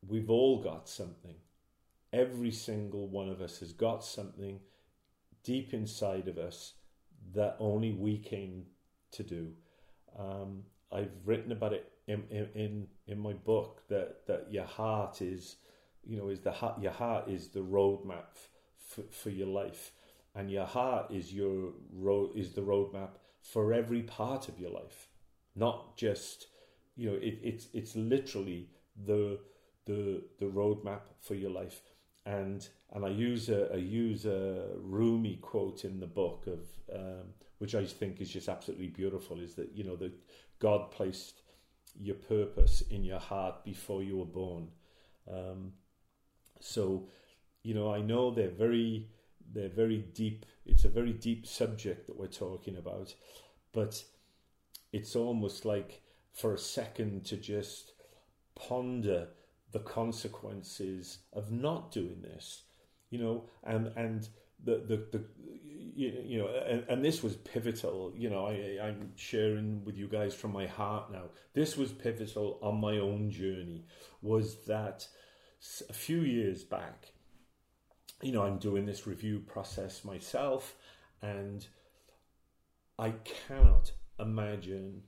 we've 0.08 0.30
all 0.30 0.62
got 0.62 0.88
something. 0.88 1.36
Every 2.14 2.52
single 2.52 3.08
one 3.08 3.28
of 3.30 3.42
us 3.42 3.60
has 3.60 3.74
got 3.74 4.04
something 4.04 4.60
deep 5.44 5.74
inside 5.74 6.28
of 6.28 6.38
us 6.38 6.74
that 7.34 7.58
only 7.60 7.92
we 7.92 8.18
came 8.18 8.64
to 9.12 9.24
do. 9.24 9.52
Um, 10.18 10.64
I've 10.92 11.12
written 11.26 11.52
about 11.52 11.74
it 11.74 11.92
in, 12.08 12.24
in 12.56 12.88
in 13.08 13.20
my 13.20 13.34
book 13.34 13.84
that 13.90 14.26
that 14.28 14.48
your 14.52 14.66
heart 14.66 15.22
is, 15.22 15.58
you 16.06 16.18
know, 16.18 16.30
is 16.30 16.42
the 16.42 16.52
heart. 16.52 16.82
Your 16.82 16.92
heart 16.92 17.28
is 17.28 17.50
the 17.50 17.60
roadmap 17.60 18.38
for, 18.78 19.04
for 19.12 19.30
your 19.30 19.48
life, 19.48 19.92
and 20.34 20.50
your 20.50 20.66
heart 20.66 21.12
is 21.12 21.34
your 21.34 21.74
road 21.94 22.32
is 22.36 22.54
the 22.54 22.62
roadmap 22.62 23.12
for 23.42 23.74
every 23.74 24.04
part 24.04 24.50
of 24.50 24.60
your 24.60 24.72
life, 24.72 25.08
not 25.56 25.98
just 25.98 26.48
you 26.96 27.10
know 27.10 27.18
it, 27.18 27.40
it's 27.44 27.68
it's 27.74 27.96
literally 27.96 28.70
the 29.06 29.40
the 29.86 30.24
the 30.40 30.46
roadmap 30.46 31.02
for 31.20 31.36
your 31.36 31.52
life. 31.52 31.82
And 32.26 32.68
and 32.92 33.06
I 33.06 33.10
use 33.10 33.50
a 33.50 33.80
use 33.80 34.26
a 34.26 34.68
Rumi 34.82 35.38
quote 35.38 35.86
in 35.86 36.00
the 36.00 36.08
book 36.08 36.46
of 36.48 36.60
um, 36.94 37.28
which 37.60 37.74
I 37.74 37.86
think 37.86 38.20
is 38.22 38.30
just 38.30 38.50
absolutely 38.50 38.88
beautiful. 38.88 39.40
Is 39.40 39.56
that 39.56 39.72
you 39.74 39.84
know 39.84 39.96
that 39.98 40.14
God 40.60 40.92
placed 40.92 41.42
your 42.00 42.16
purpose 42.16 42.82
in 42.90 43.04
your 43.04 43.20
heart 43.20 43.64
before 43.64 44.04
you 44.04 44.18
were 44.18 44.26
born. 44.26 44.70
Um, 45.30 45.74
so, 46.60 47.10
you 47.64 47.74
know, 47.74 47.94
I 47.94 48.02
know 48.02 48.32
they're 48.32 48.50
very 48.50 49.10
they're 49.54 49.70
very 49.70 50.00
deep. 50.14 50.46
It's 50.66 50.86
a 50.86 50.90
very 50.90 51.14
deep 51.14 51.48
subject 51.48 52.08
that 52.08 52.18
we're 52.18 52.28
talking 52.28 52.78
about, 52.78 53.14
but 53.72 54.04
it's 54.92 55.16
almost 55.16 55.66
like 55.66 56.02
for 56.32 56.54
a 56.54 56.58
second 56.58 57.26
to 57.26 57.38
just 57.38 57.94
ponder 58.56 59.30
the 59.72 59.80
consequences 59.80 61.20
of 61.34 61.52
not 61.52 61.92
doing 61.92 62.22
this, 62.22 62.64
you 63.10 63.20
know, 63.20 63.50
and 63.64 63.92
and 63.96 64.30
the 64.64 64.84
the, 64.88 65.18
the 65.18 65.24
you, 65.96 66.14
you 66.24 66.38
know, 66.38 66.48
and, 66.48 66.86
and 66.88 67.04
this 67.04 67.24
was 67.24 67.36
pivotal. 67.38 68.14
You 68.16 68.30
know, 68.30 68.46
I, 68.46 68.78
I'm 68.84 69.14
sharing 69.16 69.84
with 69.84 69.98
you 69.98 70.08
guys 70.08 70.36
from 70.36 70.54
my 70.54 70.68
heart 70.68 71.12
now. 71.12 71.24
This 71.54 71.76
was 71.76 71.92
pivotal 71.92 72.60
on 72.62 72.80
my 72.80 72.98
own 73.00 73.32
journey. 73.32 73.86
Was 74.22 74.66
that 74.66 75.08
a 75.90 75.94
few 75.94 76.20
years 76.20 76.64
back? 76.64 77.14
You 78.22 78.32
know, 78.32 78.44
I'm 78.44 78.58
doing 78.58 78.86
this 78.86 79.08
review 79.08 79.40
process 79.40 80.04
myself, 80.04 80.76
and 81.22 81.66
I 83.00 83.14
cannot 83.48 83.92
imagine 84.20 85.04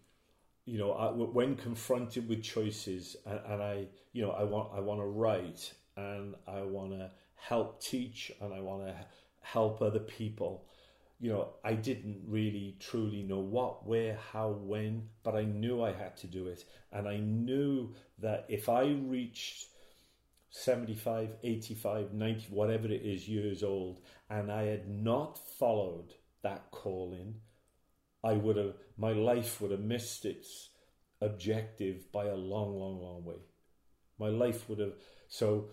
you 0.70 0.78
know, 0.78 0.92
I, 0.92 1.10
when 1.10 1.56
confronted 1.56 2.30
with 2.30 2.44
choices, 2.44 3.16
and, 3.26 3.40
and, 3.48 3.64
I, 3.64 3.88
you 4.14 4.22
know, 4.22 4.30
I 4.30 4.44
want, 4.44 4.70
I 4.76 4.80
want 4.80 5.00
to 5.00 5.06
write, 5.06 5.74
and 5.98 6.36
I 6.48 6.62
want 6.62 6.92
to 6.92 7.10
help 7.34 7.82
teach, 7.82 8.32
and 8.40 8.54
I 8.54 8.60
want 8.60 8.86
to 8.86 8.96
help 9.42 9.82
other 9.82 10.00
people. 10.00 10.66
You 11.20 11.32
know, 11.32 11.50
I 11.64 11.74
didn't 11.74 12.22
really 12.26 12.78
truly 12.80 13.24
know 13.24 13.40
what, 13.40 13.86
where, 13.86 14.18
how, 14.32 14.50
when, 14.50 15.10
but 15.24 15.36
I 15.36 15.44
knew 15.44 15.84
I 15.84 15.92
had 15.92 16.16
to 16.18 16.28
do 16.28 16.48
it, 16.48 16.64
and 16.94 17.08
I 17.08 17.18
knew 17.18 17.94
that 18.20 18.46
if 18.48 18.70
I 18.70 18.84
reached 18.84 19.66
75, 20.52 21.30
85, 21.44 22.14
90, 22.14 22.46
whatever 22.50 22.88
it 22.88 23.02
is 23.02 23.28
years 23.28 23.64
old, 23.64 24.00
and 24.30 24.52
I 24.52 24.64
had 24.64 24.90
not 24.90 25.40
followed 25.58 26.14
that 26.42 26.72
calling, 26.72 27.36
I 28.24 28.34
would 28.34 28.58
have 28.58 28.74
my 28.98 29.12
life 29.12 29.62
would 29.62 29.72
have 29.72 29.80
missed 29.80 30.26
its 30.26 30.70
objective 31.22 32.12
by 32.12 32.26
a 32.26 32.36
long, 32.36 32.78
long, 32.78 33.02
long 33.02 33.24
way. 33.24 33.40
My 34.20 34.28
life 34.28 34.68
would 34.70 34.80
have. 34.80 34.94
So 35.28 35.70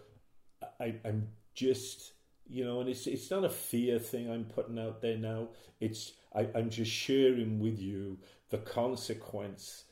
I, 0.80 0.94
I'm 1.04 1.28
just, 1.54 2.12
you 2.48 2.64
know, 2.64 2.80
and 2.80 2.88
it's 2.88 3.06
it's 3.06 3.30
not 3.30 3.44
a 3.44 3.50
fear 3.50 3.98
thing 3.98 4.30
I'm 4.30 4.44
putting 4.44 4.78
out 4.78 5.02
there 5.02 5.16
now. 5.16 5.48
It's 5.80 6.12
I, 6.34 6.48
I'm 6.54 6.70
just 6.70 6.90
sharing 6.90 7.60
with 7.60 7.78
you 7.78 8.18
the 8.50 8.58
consequence 8.58 9.84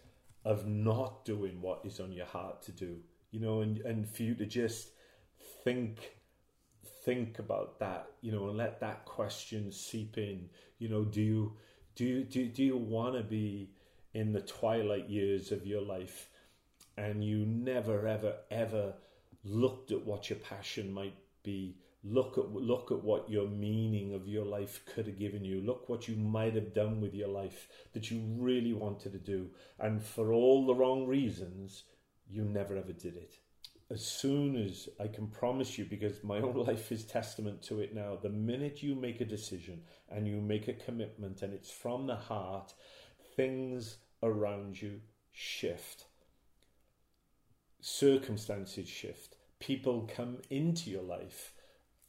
of 0.45 0.67
not 0.67 1.25
doing 1.25 1.61
what 1.61 1.81
is 1.85 2.01
on 2.01 2.13
your 2.13 2.27
heart 2.27 2.63
to 2.63 2.73
do. 2.73 2.99
You 3.31 3.41
know, 3.41 3.61
and 3.61 3.79
and 3.79 4.09
for 4.09 4.23
you 4.23 4.35
to 4.37 4.47
just 4.47 4.91
think 5.65 6.17
think 7.05 7.39
about 7.39 7.79
that, 7.81 8.07
you 8.23 8.33
know, 8.33 8.49
and 8.49 8.57
let 8.57 8.81
that 8.81 9.05
question 9.05 9.71
seep 9.71 10.17
in. 10.17 10.49
You 10.79 10.89
know, 10.89 11.05
do 11.05 11.21
you 11.21 11.53
do 11.95 12.05
you, 12.05 12.25
do, 12.25 12.47
do 12.49 12.65
you 12.65 12.77
want 12.77 13.15
to 13.17 13.23
be 13.23 13.71
in 14.15 14.33
the 14.33 14.41
twilight 14.41 15.09
years 15.09 15.53
of 15.53 15.67
your 15.67 15.83
life 15.83 16.29
and 16.97 17.25
you 17.25 17.45
never, 17.47 18.07
ever, 18.07 18.35
ever 18.51 18.95
looked 19.45 19.93
at 19.93 20.05
what 20.05 20.29
your 20.29 20.39
passion 20.41 20.93
might 20.93 21.15
be? 21.43 21.77
Look 22.05 22.37
at 22.37 22.53
look 22.53 22.93
at 22.93 23.03
what 23.03 23.31
your 23.31 23.49
meaning 23.49 24.13
of 24.13 24.29
your 24.29 24.45
life 24.45 24.83
could 24.87 25.07
have 25.07 25.19
given 25.19 25.45
you. 25.45 25.63
Look 25.63 25.89
what 25.89 26.07
you 26.07 26.17
might 26.17 26.55
have 26.55 26.75
done 26.75 27.01
with 27.01 27.15
your 27.15 27.29
life 27.29 27.69
that 27.95 28.11
you 28.11 28.23
really 28.37 28.75
wanted 28.75 29.13
to 29.13 29.19
do, 29.19 29.51
and 29.79 30.03
for 30.03 30.33
all 30.33 30.67
the 30.67 30.75
wrong 30.75 31.07
reasons, 31.07 31.85
you 32.29 32.45
never 32.45 32.77
ever 32.77 32.93
did 32.93 33.17
it 33.17 33.39
as 33.91 34.05
soon 34.05 34.57
as 34.57 34.89
I 34.99 35.07
can 35.09 35.29
promise 35.29 35.79
you, 35.79 35.85
because 35.85 36.25
my 36.25 36.39
own 36.39 36.57
life 36.67 36.91
is 36.91 37.05
testament 37.05 37.63
to 37.65 37.81
it 37.81 37.95
now, 37.95 38.17
the 38.21 38.29
minute 38.29 38.83
you 38.83 38.95
make 38.95 39.21
a 39.21 39.27
decision 39.27 39.83
and 40.11 40.27
you 40.27 40.41
make 40.41 40.69
a 40.69 40.73
commitment 40.73 41.43
and 41.43 41.53
it's 41.53 41.71
from 41.71 42.07
the 42.07 42.17
heart, 42.17 42.73
things 43.37 43.99
around 44.23 44.81
you 44.81 45.01
shift. 45.33 46.07
Circumstances 47.81 48.89
shift. 48.89 49.37
People 49.61 50.11
come 50.15 50.39
into 50.51 50.91
your 50.91 51.03
life, 51.03 51.54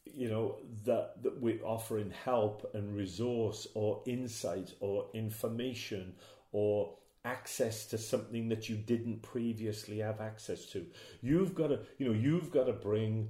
you 0.05 0.29
know, 0.29 0.57
that, 0.85 1.21
that 1.24 1.41
we're 1.41 1.63
offering 1.63 2.12
help 2.24 2.69
and 2.74 2.95
resource 2.95 3.67
or 3.74 4.01
insight 4.05 4.74
or 4.79 5.07
information 5.13 6.13
or 6.51 6.93
access 7.25 7.85
to 7.88 7.97
something 7.97 8.47
that 8.50 8.69
you 8.69 8.75
didn't 8.75 9.21
previously 9.21 10.00
have 10.00 10.21
access 10.21 10.65
to. 10.67 10.85
You've 11.21 11.55
got 11.55 11.67
to, 11.67 11.79
you 11.97 12.07
know, 12.07 12.13
you've 12.13 12.51
got 12.51 12.65
to 12.65 12.74
bring 12.74 13.29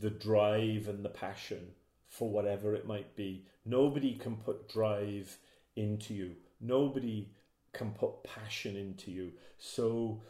the 0.00 0.10
drive 0.10 0.88
and 0.88 1.04
the 1.04 1.10
passion 1.10 1.68
for 2.08 2.30
whatever 2.30 2.74
it 2.74 2.86
might 2.86 3.14
be. 3.14 3.44
Nobody 3.64 4.14
can 4.14 4.36
put 4.36 4.68
drive 4.68 5.36
into 5.76 6.14
you. 6.14 6.36
Nobody 6.60 7.28
can 7.72 7.90
put 7.92 8.24
passion 8.24 8.76
into 8.76 9.10
you. 9.10 9.32
So 9.58 10.22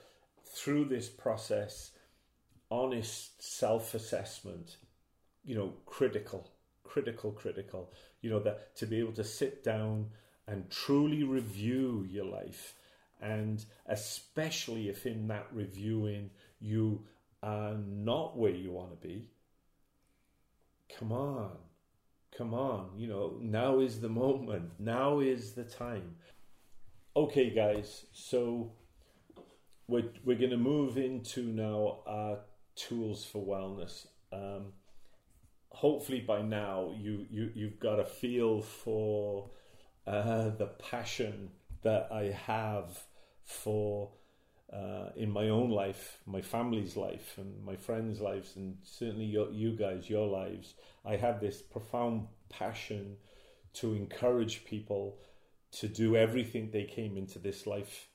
through 0.45 0.87
this 0.87 1.09
process, 1.09 1.93
honest 2.71 3.43
self-assessment, 3.43 4.77
you 5.49 5.55
know, 5.55 5.73
critical, 5.87 6.47
critical, 6.85 7.33
critical, 7.33 7.91
you 8.21 8.29
know, 8.29 8.39
that 8.39 8.77
to 8.77 8.87
be 8.87 8.99
able 8.99 9.15
to 9.15 9.25
sit 9.25 9.65
down 9.65 10.07
and 10.47 10.71
truly 10.71 11.25
review 11.25 12.07
your 12.11 12.27
life. 12.27 12.75
And 13.23 13.65
especially 13.87 14.91
if 14.91 15.07
in 15.07 15.27
that 15.29 15.47
reviewing 15.51 16.29
you 16.61 17.03
are 17.43 17.75
not 17.75 18.37
where 18.37 18.53
you 18.53 18.73
want 18.73 18.91
to 18.91 19.09
be, 19.09 19.31
come 20.99 21.13
on, 21.13 21.57
come 22.37 22.53
on, 22.53 22.91
you 22.95 23.09
know, 23.09 23.39
now 23.41 23.81
is 23.81 24.03
the 24.03 24.09
moment, 24.11 24.73
now 24.79 25.21
is 25.21 25.53
the 25.53 25.65
time. 25.65 26.17
Okay, 27.17 27.49
guys, 27.49 28.05
so 28.13 28.71
we're, 29.89 30.11
we're 30.27 30.37
going 30.37 30.51
to 30.51 30.59
move 30.59 30.99
into 30.99 31.45
now 31.45 32.01
our 32.07 32.41
tools 32.77 33.25
for 33.25 33.43
wellness. 33.43 34.07
Um, 34.31 34.73
hopefully 35.79 36.19
by 36.19 36.43
now 36.43 36.93
you, 36.99 37.25
you 37.31 37.53
you've 37.55 37.79
got 37.79 38.01
a 38.01 38.05
feel 38.05 38.61
for 38.61 39.49
uh, 40.09 40.51
the 40.59 40.67
passion 40.91 41.51
that 41.83 42.09
I 42.11 42.37
have 42.47 43.01
for 43.45 44.11
uh, 44.73 45.11
in 45.15 45.31
my 45.31 45.49
own 45.49 45.71
life, 45.71 46.19
my 46.27 46.43
family's 46.43 46.97
life, 46.97 47.35
and 47.39 47.65
my 47.65 47.77
friends' 47.77 48.21
lives, 48.21 48.57
and 48.57 48.77
certainly 48.83 49.27
your, 49.27 49.51
you 49.53 49.71
guys, 49.77 50.11
your 50.11 50.27
lives. 50.27 50.75
I 51.05 51.15
have 51.15 51.41
this 51.41 51.63
profound 51.63 52.27
passion 52.51 53.17
to 53.75 53.95
encourage 53.95 54.65
people 54.65 55.21
to 55.71 55.87
do 55.87 56.17
everything 56.17 56.71
they 56.71 56.85
came 56.85 57.17
into 57.17 57.39
this 57.39 57.69
life 57.69 58.09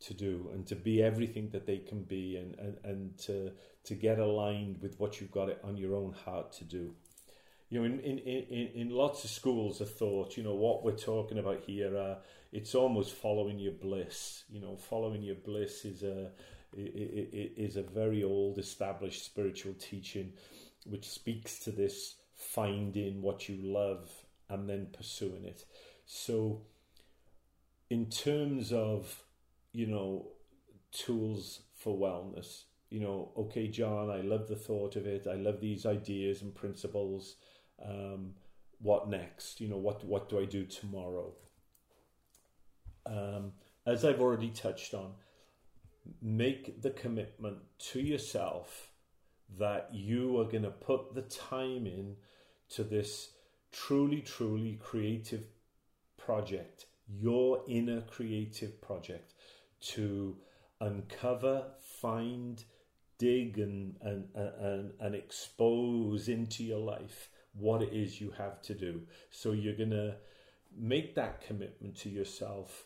to 0.00 0.14
do 0.14 0.48
and 0.54 0.66
to 0.66 0.74
be 0.74 1.02
everything 1.02 1.50
that 1.50 1.66
they 1.66 1.76
can 1.76 2.02
be 2.04 2.36
and, 2.36 2.54
and, 2.58 2.78
and 2.84 3.18
to 3.18 3.52
to 3.84 3.94
get 3.94 4.18
aligned 4.18 4.80
with 4.80 4.98
what 4.98 5.20
you've 5.20 5.30
got 5.30 5.48
it 5.48 5.60
on 5.62 5.76
your 5.76 5.94
own 5.94 6.12
heart 6.24 6.52
to 6.52 6.64
do 6.64 6.94
you 7.70 7.78
know, 7.78 7.84
in, 7.86 8.00
in, 8.00 8.18
in, 8.18 8.68
in 8.74 8.90
lots 8.90 9.22
of 9.22 9.30
schools 9.30 9.80
of 9.80 9.94
thought, 9.94 10.36
you 10.36 10.42
know, 10.42 10.54
what 10.54 10.84
we're 10.84 10.96
talking 10.96 11.38
about 11.38 11.60
here, 11.60 11.96
uh, 11.96 12.16
it's 12.52 12.74
almost 12.74 13.14
following 13.14 13.60
your 13.60 13.72
bliss. 13.72 14.42
You 14.50 14.60
know, 14.60 14.76
following 14.76 15.22
your 15.22 15.36
bliss 15.36 15.84
is 15.84 16.02
a 16.02 16.30
is 16.76 17.76
a 17.76 17.82
very 17.82 18.22
old 18.22 18.58
established 18.58 19.24
spiritual 19.24 19.74
teaching, 19.74 20.32
which 20.84 21.08
speaks 21.08 21.58
to 21.60 21.70
this 21.70 22.16
finding 22.34 23.22
what 23.22 23.48
you 23.48 23.56
love 23.62 24.08
and 24.48 24.68
then 24.68 24.88
pursuing 24.92 25.44
it. 25.44 25.64
So, 26.06 26.62
in 27.88 28.06
terms 28.06 28.72
of 28.72 29.22
you 29.72 29.86
know 29.86 30.26
tools 30.90 31.60
for 31.76 31.96
wellness, 31.96 32.64
you 32.88 32.98
know, 32.98 33.30
okay, 33.36 33.68
John, 33.68 34.10
I 34.10 34.22
love 34.22 34.48
the 34.48 34.56
thought 34.56 34.96
of 34.96 35.06
it. 35.06 35.28
I 35.28 35.36
love 35.36 35.60
these 35.60 35.86
ideas 35.86 36.42
and 36.42 36.52
principles 36.52 37.36
um, 37.84 38.32
what 38.80 39.08
next? 39.08 39.60
You 39.60 39.68
know, 39.68 39.76
what 39.76 40.04
what 40.04 40.28
do 40.28 40.40
I 40.40 40.44
do 40.44 40.64
tomorrow? 40.64 41.32
Um, 43.06 43.52
as 43.86 44.04
I've 44.04 44.20
already 44.20 44.50
touched 44.50 44.94
on, 44.94 45.12
make 46.22 46.82
the 46.82 46.90
commitment 46.90 47.58
to 47.78 48.00
yourself 48.00 48.90
that 49.58 49.88
you 49.92 50.38
are 50.40 50.44
going 50.44 50.62
to 50.62 50.70
put 50.70 51.14
the 51.14 51.22
time 51.22 51.86
in 51.86 52.16
to 52.70 52.84
this 52.84 53.32
truly, 53.72 54.20
truly 54.20 54.78
creative 54.80 55.44
project, 56.16 56.86
your 57.08 57.62
inner 57.66 58.02
creative 58.02 58.80
project 58.80 59.34
to 59.80 60.36
uncover, 60.80 61.64
find, 61.80 62.64
dig, 63.18 63.58
and, 63.58 63.96
and, 64.02 64.28
and, 64.34 64.92
and 65.00 65.14
expose 65.14 66.28
into 66.28 66.62
your 66.62 66.78
life 66.78 67.28
what 67.52 67.82
it 67.82 67.92
is 67.92 68.20
you 68.20 68.32
have 68.38 68.62
to 68.62 68.74
do. 68.74 69.02
So 69.30 69.52
you're 69.52 69.76
going 69.76 69.90
to 69.90 70.16
make 70.76 71.14
that 71.14 71.40
commitment 71.40 71.96
to 71.98 72.08
yourself 72.08 72.84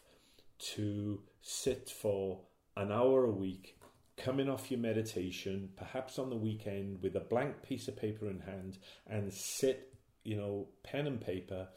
to 0.58 1.20
sit 1.42 1.90
for 1.90 2.40
an 2.76 2.90
hour 2.90 3.24
a 3.24 3.30
week, 3.30 3.78
coming 4.16 4.48
off 4.48 4.70
your 4.70 4.80
meditation, 4.80 5.68
perhaps 5.76 6.18
on 6.18 6.30
the 6.30 6.36
weekend 6.36 7.02
with 7.02 7.14
a 7.16 7.20
blank 7.20 7.62
piece 7.62 7.88
of 7.88 7.96
paper 7.96 8.28
in 8.28 8.40
hand, 8.40 8.78
and 9.06 9.32
sit, 9.32 9.94
you 10.22 10.36
know, 10.36 10.68
pen 10.82 11.06
and 11.06 11.20
paper 11.20 11.68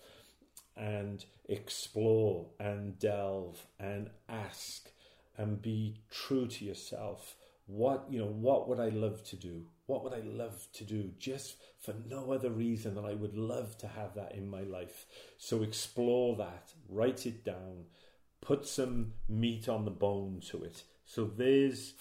and 0.75 1.25
explore 1.49 2.47
and 2.59 2.99
delve 2.99 3.65
and 3.79 4.09
ask 4.29 4.91
and 5.37 5.61
be 5.61 6.01
true 6.09 6.47
to 6.47 6.65
yourself. 6.65 7.35
What, 7.65 8.05
you 8.09 8.19
know, 8.19 8.27
what 8.27 8.69
would 8.69 8.79
I 8.79 8.89
love 8.89 9.23
to 9.25 9.35
do? 9.35 9.65
What 9.87 10.03
would 10.03 10.13
I 10.13 10.19
love 10.19 10.67
to 10.73 10.83
do 10.83 11.11
just 11.17 11.55
for 11.79 11.95
no 12.09 12.31
other 12.33 12.49
reason 12.49 12.93
than 12.93 13.05
I 13.05 13.13
would 13.13 13.35
love 13.35 13.77
to 13.79 13.87
have 13.87 14.15
that 14.15 14.33
in 14.33 14.49
my 14.49 14.61
life? 14.61 15.05
So 15.37 15.63
explore 15.63 16.35
that, 16.35 16.73
write 16.89 17.25
it 17.25 17.45
down, 17.45 17.85
put 18.41 18.67
some 18.67 19.13
meat 19.29 19.67
on 19.69 19.85
the 19.85 19.91
bone 19.91 20.41
to 20.51 20.63
it. 20.63 20.83
So 21.05 21.23
there's 21.25 21.93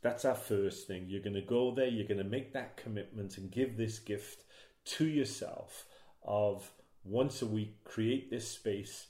that's 0.00 0.24
our 0.24 0.34
first 0.34 0.88
thing. 0.88 1.04
You're 1.06 1.22
going 1.22 1.34
to 1.34 1.42
go 1.42 1.74
there, 1.74 1.86
you're 1.86 2.08
going 2.08 2.18
to 2.18 2.24
make 2.24 2.54
that 2.54 2.76
commitment 2.76 3.36
and 3.36 3.50
give 3.50 3.76
this 3.76 3.98
gift 3.98 4.44
to 4.84 5.06
yourself 5.06 5.84
of 6.24 6.70
once 7.04 7.42
a 7.42 7.46
week, 7.46 7.84
create 7.84 8.30
this 8.30 8.48
space 8.48 9.08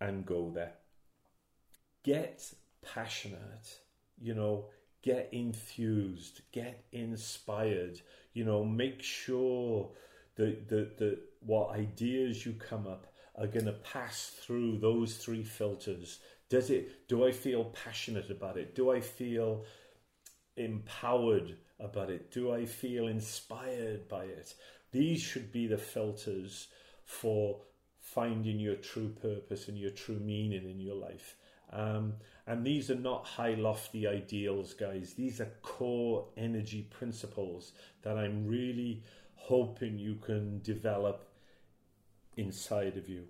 and 0.00 0.26
go 0.26 0.50
there. 0.54 0.74
Get 2.04 2.52
passionate. 2.82 3.78
You 4.20 4.34
know, 4.34 4.66
get 5.02 5.28
enthused, 5.32 6.42
get 6.52 6.84
inspired, 6.92 8.00
you 8.32 8.44
know, 8.44 8.64
make 8.64 9.02
sure 9.02 9.90
that, 10.36 10.68
that, 10.68 10.98
that 10.98 11.18
what 11.40 11.70
ideas 11.70 12.44
you 12.44 12.52
come 12.52 12.86
up 12.86 13.06
are 13.36 13.46
going 13.46 13.66
to 13.66 13.72
pass 13.72 14.32
through 14.40 14.78
those 14.78 15.16
three 15.16 15.44
filters. 15.44 16.18
Does 16.48 16.70
it, 16.70 17.08
do 17.08 17.26
I 17.26 17.32
feel 17.32 17.66
passionate 17.66 18.30
about 18.30 18.56
it? 18.56 18.74
Do 18.74 18.90
I 18.90 19.00
feel 19.00 19.64
empowered 20.56 21.56
about 21.78 22.10
it? 22.10 22.30
Do 22.32 22.52
I 22.52 22.64
feel 22.64 23.06
inspired 23.06 24.08
by 24.08 24.24
it? 24.24 24.54
These 24.90 25.20
should 25.20 25.52
be 25.52 25.66
the 25.66 25.78
filters 25.78 26.68
for 27.04 27.60
finding 28.00 28.58
your 28.58 28.76
true 28.76 29.10
purpose 29.20 29.68
and 29.68 29.78
your 29.78 29.90
true 29.90 30.18
meaning 30.18 30.68
in 30.68 30.80
your 30.80 30.96
life. 30.96 31.36
Um, 31.72 32.14
and 32.46 32.64
these 32.64 32.90
are 32.90 32.94
not 32.94 33.26
high, 33.26 33.54
lofty 33.54 34.06
ideals, 34.06 34.72
guys. 34.74 35.14
These 35.14 35.40
are 35.40 35.52
core 35.62 36.26
energy 36.36 36.88
principles 36.90 37.72
that 38.02 38.16
I'm 38.16 38.46
really 38.46 39.02
hoping 39.34 39.98
you 39.98 40.16
can 40.16 40.60
develop 40.62 41.28
inside 42.36 42.96
of 42.96 43.08
you. 43.08 43.24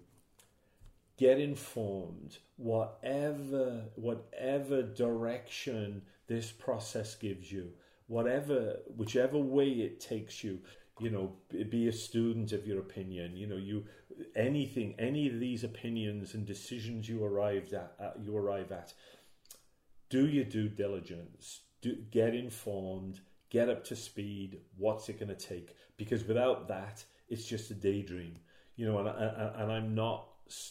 Get 1.17 1.41
informed, 1.41 2.39
whatever, 2.57 3.87
whatever 3.97 4.83
direction 4.83 6.03
this 6.29 6.53
process 6.53 7.17
gives 7.17 7.51
you, 7.51 7.73
whatever, 8.07 8.77
whichever 8.97 9.39
way 9.39 9.69
it 9.69 9.99
takes 9.99 10.45
you 10.45 10.61
you 11.01 11.11
know 11.11 11.33
be 11.71 11.89
a 11.89 11.93
student 11.93 12.53
of 12.53 12.67
your 12.67 12.81
opinion 12.81 13.37
you 13.37 13.47
know 13.47 13.57
you 13.57 13.85
anything 14.35 14.95
any 14.99 15.29
of 15.29 15.39
these 15.39 15.65
opinions 15.65 16.35
and 16.35 16.47
decisions 16.47 17.09
you 17.09 17.25
arrived 17.25 17.73
at 17.73 17.93
uh, 18.01 18.11
you 18.21 18.37
arrive 18.37 18.73
at 18.73 18.93
do 20.11 20.27
your 20.27 20.45
due 20.45 20.69
diligence 20.69 21.61
do, 21.81 21.97
get 22.11 22.35
informed 22.35 23.21
get 23.51 23.69
up 23.69 23.85
to 23.85 23.97
speed 23.97 24.59
what's 24.77 25.09
it 25.09 25.19
going 25.19 25.35
to 25.35 25.35
take? 25.35 25.75
Because 25.97 26.25
without 26.25 26.69
that 26.69 27.05
it's 27.29 27.45
just 27.45 27.71
a 27.71 27.75
daydream. 27.75 28.39
You 28.77 28.87
know 28.87 28.99
and, 28.99 29.09
and, 29.09 29.63
and 29.63 29.73
i'm 29.73 29.95
not 29.95 30.27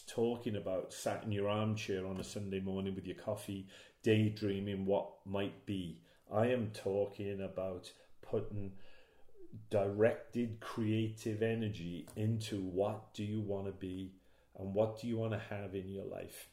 talking 0.08 0.56
about 0.56 0.92
sat 0.92 1.22
in 1.24 1.30
your 1.30 1.48
armchair 1.48 2.04
on 2.06 2.18
a 2.18 2.24
sunday 2.24 2.58
morning 2.58 2.94
with 2.94 3.06
your 3.06 3.16
coffee 3.16 3.68
daydreaming 4.02 4.86
what 4.86 5.10
might 5.26 5.66
be. 5.66 6.00
I 6.32 6.46
am 6.46 6.70
talking 6.72 7.42
about 7.42 7.90
putting 8.22 8.72
directed 9.70 10.60
creative 10.60 11.42
energy 11.42 12.06
into 12.16 12.60
what 12.60 13.14
do 13.14 13.24
you 13.24 13.40
want 13.40 13.66
to 13.66 13.72
be 13.72 14.12
and 14.58 14.74
what 14.74 15.00
do 15.00 15.06
you 15.06 15.16
want 15.16 15.32
to 15.32 15.42
have 15.50 15.74
in 15.74 15.88
your 15.88 16.04
life 16.04 16.48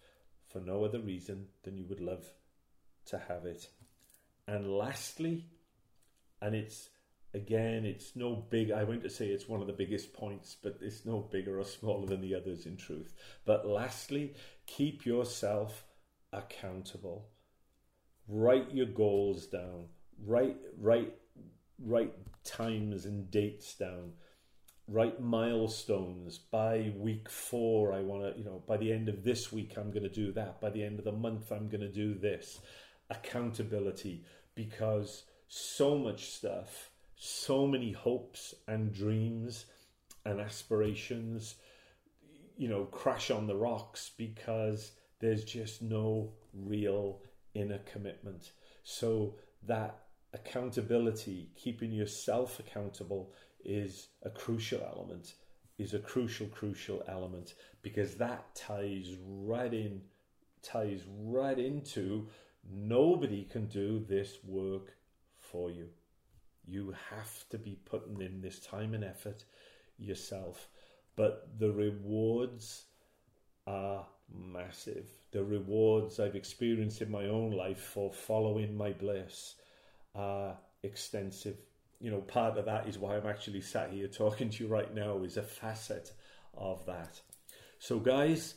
for 0.51 0.59
no 0.59 0.83
other 0.83 0.99
reason 0.99 1.47
than 1.63 1.77
you 1.77 1.85
would 1.89 1.99
love 1.99 2.25
to 3.05 3.17
have 3.17 3.45
it. 3.45 3.67
And 4.47 4.77
lastly, 4.77 5.45
and 6.41 6.55
it's 6.55 6.89
again, 7.35 7.85
it's 7.85 8.15
no 8.15 8.35
big, 8.49 8.71
I 8.71 8.83
went 8.83 9.03
to 9.03 9.09
say 9.09 9.27
it's 9.27 9.49
one 9.49 9.61
of 9.61 9.67
the 9.67 9.73
biggest 9.73 10.13
points, 10.13 10.55
but 10.61 10.77
it's 10.81 11.05
no 11.05 11.19
bigger 11.19 11.59
or 11.59 11.65
smaller 11.65 12.07
than 12.07 12.21
the 12.21 12.33
others 12.33 12.65
in 12.65 12.77
truth. 12.77 13.13
But 13.45 13.67
lastly, 13.67 14.33
keep 14.65 15.05
yourself 15.05 15.83
accountable. 16.31 17.27
Write 18.27 18.73
your 18.73 18.85
goals 18.85 19.47
down. 19.47 19.87
Write, 20.25 20.57
write, 20.79 21.13
write 21.79 22.13
times 22.43 23.05
and 23.05 23.29
dates 23.31 23.73
down 23.75 24.13
write 24.87 25.19
milestones. 25.19 26.37
By 26.37 26.93
week 26.95 27.29
four 27.29 27.91
i 27.93 28.01
want 28.01 28.21
to 28.23 28.39
you 28.39 28.45
know 28.45 28.63
by 28.67 28.77
the 28.77 28.91
end 28.91 29.09
of 29.09 29.23
this 29.23 29.51
week 29.51 29.73
i'm 29.77 29.91
going 29.91 30.03
to 30.03 30.09
do 30.09 30.31
that. 30.33 30.61
By 30.61 30.69
the 30.69 30.83
end 30.83 30.99
of 30.99 31.05
the 31.05 31.11
month 31.11 31.51
i'm 31.51 31.69
going 31.69 31.81
to 31.81 31.91
do 31.91 32.13
this. 32.13 32.59
Accountability 33.09 34.23
because 34.55 35.23
so 35.47 35.97
much 35.97 36.25
stuff 36.25 36.89
so 37.17 37.65
many 37.65 37.91
hopes 37.91 38.53
and 38.67 38.93
dreams 38.93 39.65
and 40.25 40.41
aspirations 40.41 41.55
you 42.57 42.69
know, 42.69 42.85
crash 42.85 43.31
on 43.31 43.47
the 43.47 43.55
rocks 43.55 44.11
because 44.17 44.91
there's 45.19 45.43
just 45.43 45.81
no 45.81 46.31
real 46.53 47.21
inner 47.53 47.79
commitment. 47.79 48.51
So 48.83 49.35
that 49.67 50.04
accountability, 50.35 51.49
keeping 51.55 51.91
yourself 51.91 52.59
accountable, 52.59 53.33
is 53.63 54.09
a 54.21 54.29
crucial 54.29 54.81
element. 54.95 55.33
Is 55.77 55.93
a 55.93 55.99
crucial, 55.99 56.47
crucial 56.47 57.03
element 57.05 57.55
because 57.81 58.15
that 58.15 58.55
ties 58.55 59.17
right 59.25 59.73
in, 59.73 60.01
ties 60.63 61.01
right 61.21 61.59
into 61.59 62.27
nobody 62.71 63.43
can 63.43 63.65
do 63.67 63.99
this 64.07 64.37
work 64.45 64.95
for 65.37 65.69
you. 65.69 65.89
You 66.65 66.95
have 67.09 67.43
to 67.49 67.57
be 67.57 67.77
putting 67.83 68.21
in 68.21 68.39
this 68.41 68.59
time 68.59 68.93
and 68.93 69.03
effort 69.03 69.43
yourself. 69.97 70.69
But 71.17 71.59
the 71.59 71.71
rewards 71.71 72.85
are 73.67 74.05
massive. 74.33 75.09
The 75.31 75.43
rewards 75.43 76.19
I've 76.19 76.35
experienced 76.35 77.01
in 77.01 77.11
my 77.11 77.25
own 77.25 77.51
life 77.51 77.81
for 77.81 78.13
following 78.13 78.77
my 78.77 78.93
bliss 78.93 79.55
extensive. 80.83 81.57
You 81.99 82.11
know, 82.11 82.21
part 82.21 82.57
of 82.57 82.65
that 82.65 82.87
is 82.87 82.97
why 82.97 83.15
I'm 83.15 83.27
actually 83.27 83.61
sat 83.61 83.91
here 83.91 84.07
talking 84.07 84.49
to 84.49 84.63
you 84.63 84.69
right 84.69 84.93
now, 84.93 85.23
is 85.23 85.37
a 85.37 85.43
facet 85.43 86.11
of 86.55 86.85
that. 86.85 87.19
So, 87.79 87.99
guys, 87.99 88.55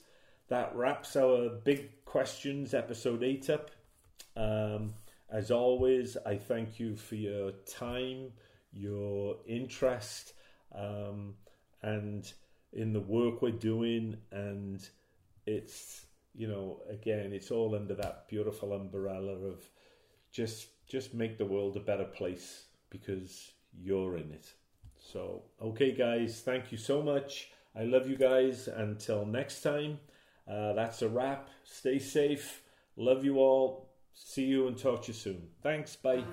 that 0.49 0.75
wraps 0.75 1.17
our 1.17 1.49
big 1.49 2.05
questions 2.05 2.75
episode 2.75 3.23
8 3.23 3.51
up. 3.51 3.71
Um, 4.37 4.95
as 5.31 5.51
always, 5.51 6.17
I 6.25 6.37
thank 6.37 6.81
you 6.81 6.97
for 6.97 7.17
your 7.17 7.53
time, 7.67 8.33
your 8.73 9.37
interest, 9.47 10.33
um, 10.75 11.35
and 11.83 12.31
in 12.73 12.93
the 12.93 13.01
work 13.01 13.43
we're 13.43 13.51
doing. 13.51 14.17
And 14.33 14.87
it's, 15.47 16.07
you 16.35 16.49
know, 16.49 16.81
again, 16.89 17.33
it's 17.33 17.51
all 17.51 17.75
under 17.75 17.95
that 17.97 18.29
beautiful 18.29 18.73
umbrella 18.73 19.33
of 19.33 19.69
just 20.33 20.69
just 20.89 21.15
make 21.15 21.39
the 21.39 21.45
world 21.45 21.77
a 21.77 21.81
better 21.81 22.05
place 22.05 22.65
because 22.91 23.53
you're 23.79 24.17
in 24.17 24.33
it. 24.33 24.53
So, 24.99 25.43
okay, 25.63 25.93
guys, 25.93 26.41
thank 26.45 26.73
you 26.73 26.79
so 26.79 27.03
much. 27.03 27.51
I 27.77 27.85
love 27.85 28.09
you 28.09 28.17
guys. 28.17 28.69
Until 28.69 29.25
next 29.25 29.63
time, 29.63 30.01
uh, 30.51 30.73
that's 30.73 31.03
a 31.03 31.09
wrap. 31.09 31.49
Stay 31.65 31.99
safe. 31.99 32.63
Love 32.97 33.25
you 33.25 33.39
all. 33.39 33.89
See 34.15 34.45
you 34.45 34.67
and 34.67 34.77
talk 34.77 35.03
to 35.03 35.09
you 35.09 35.15
soon. 35.15 35.49
Thanks. 35.63 35.95
Bye. 35.95 36.25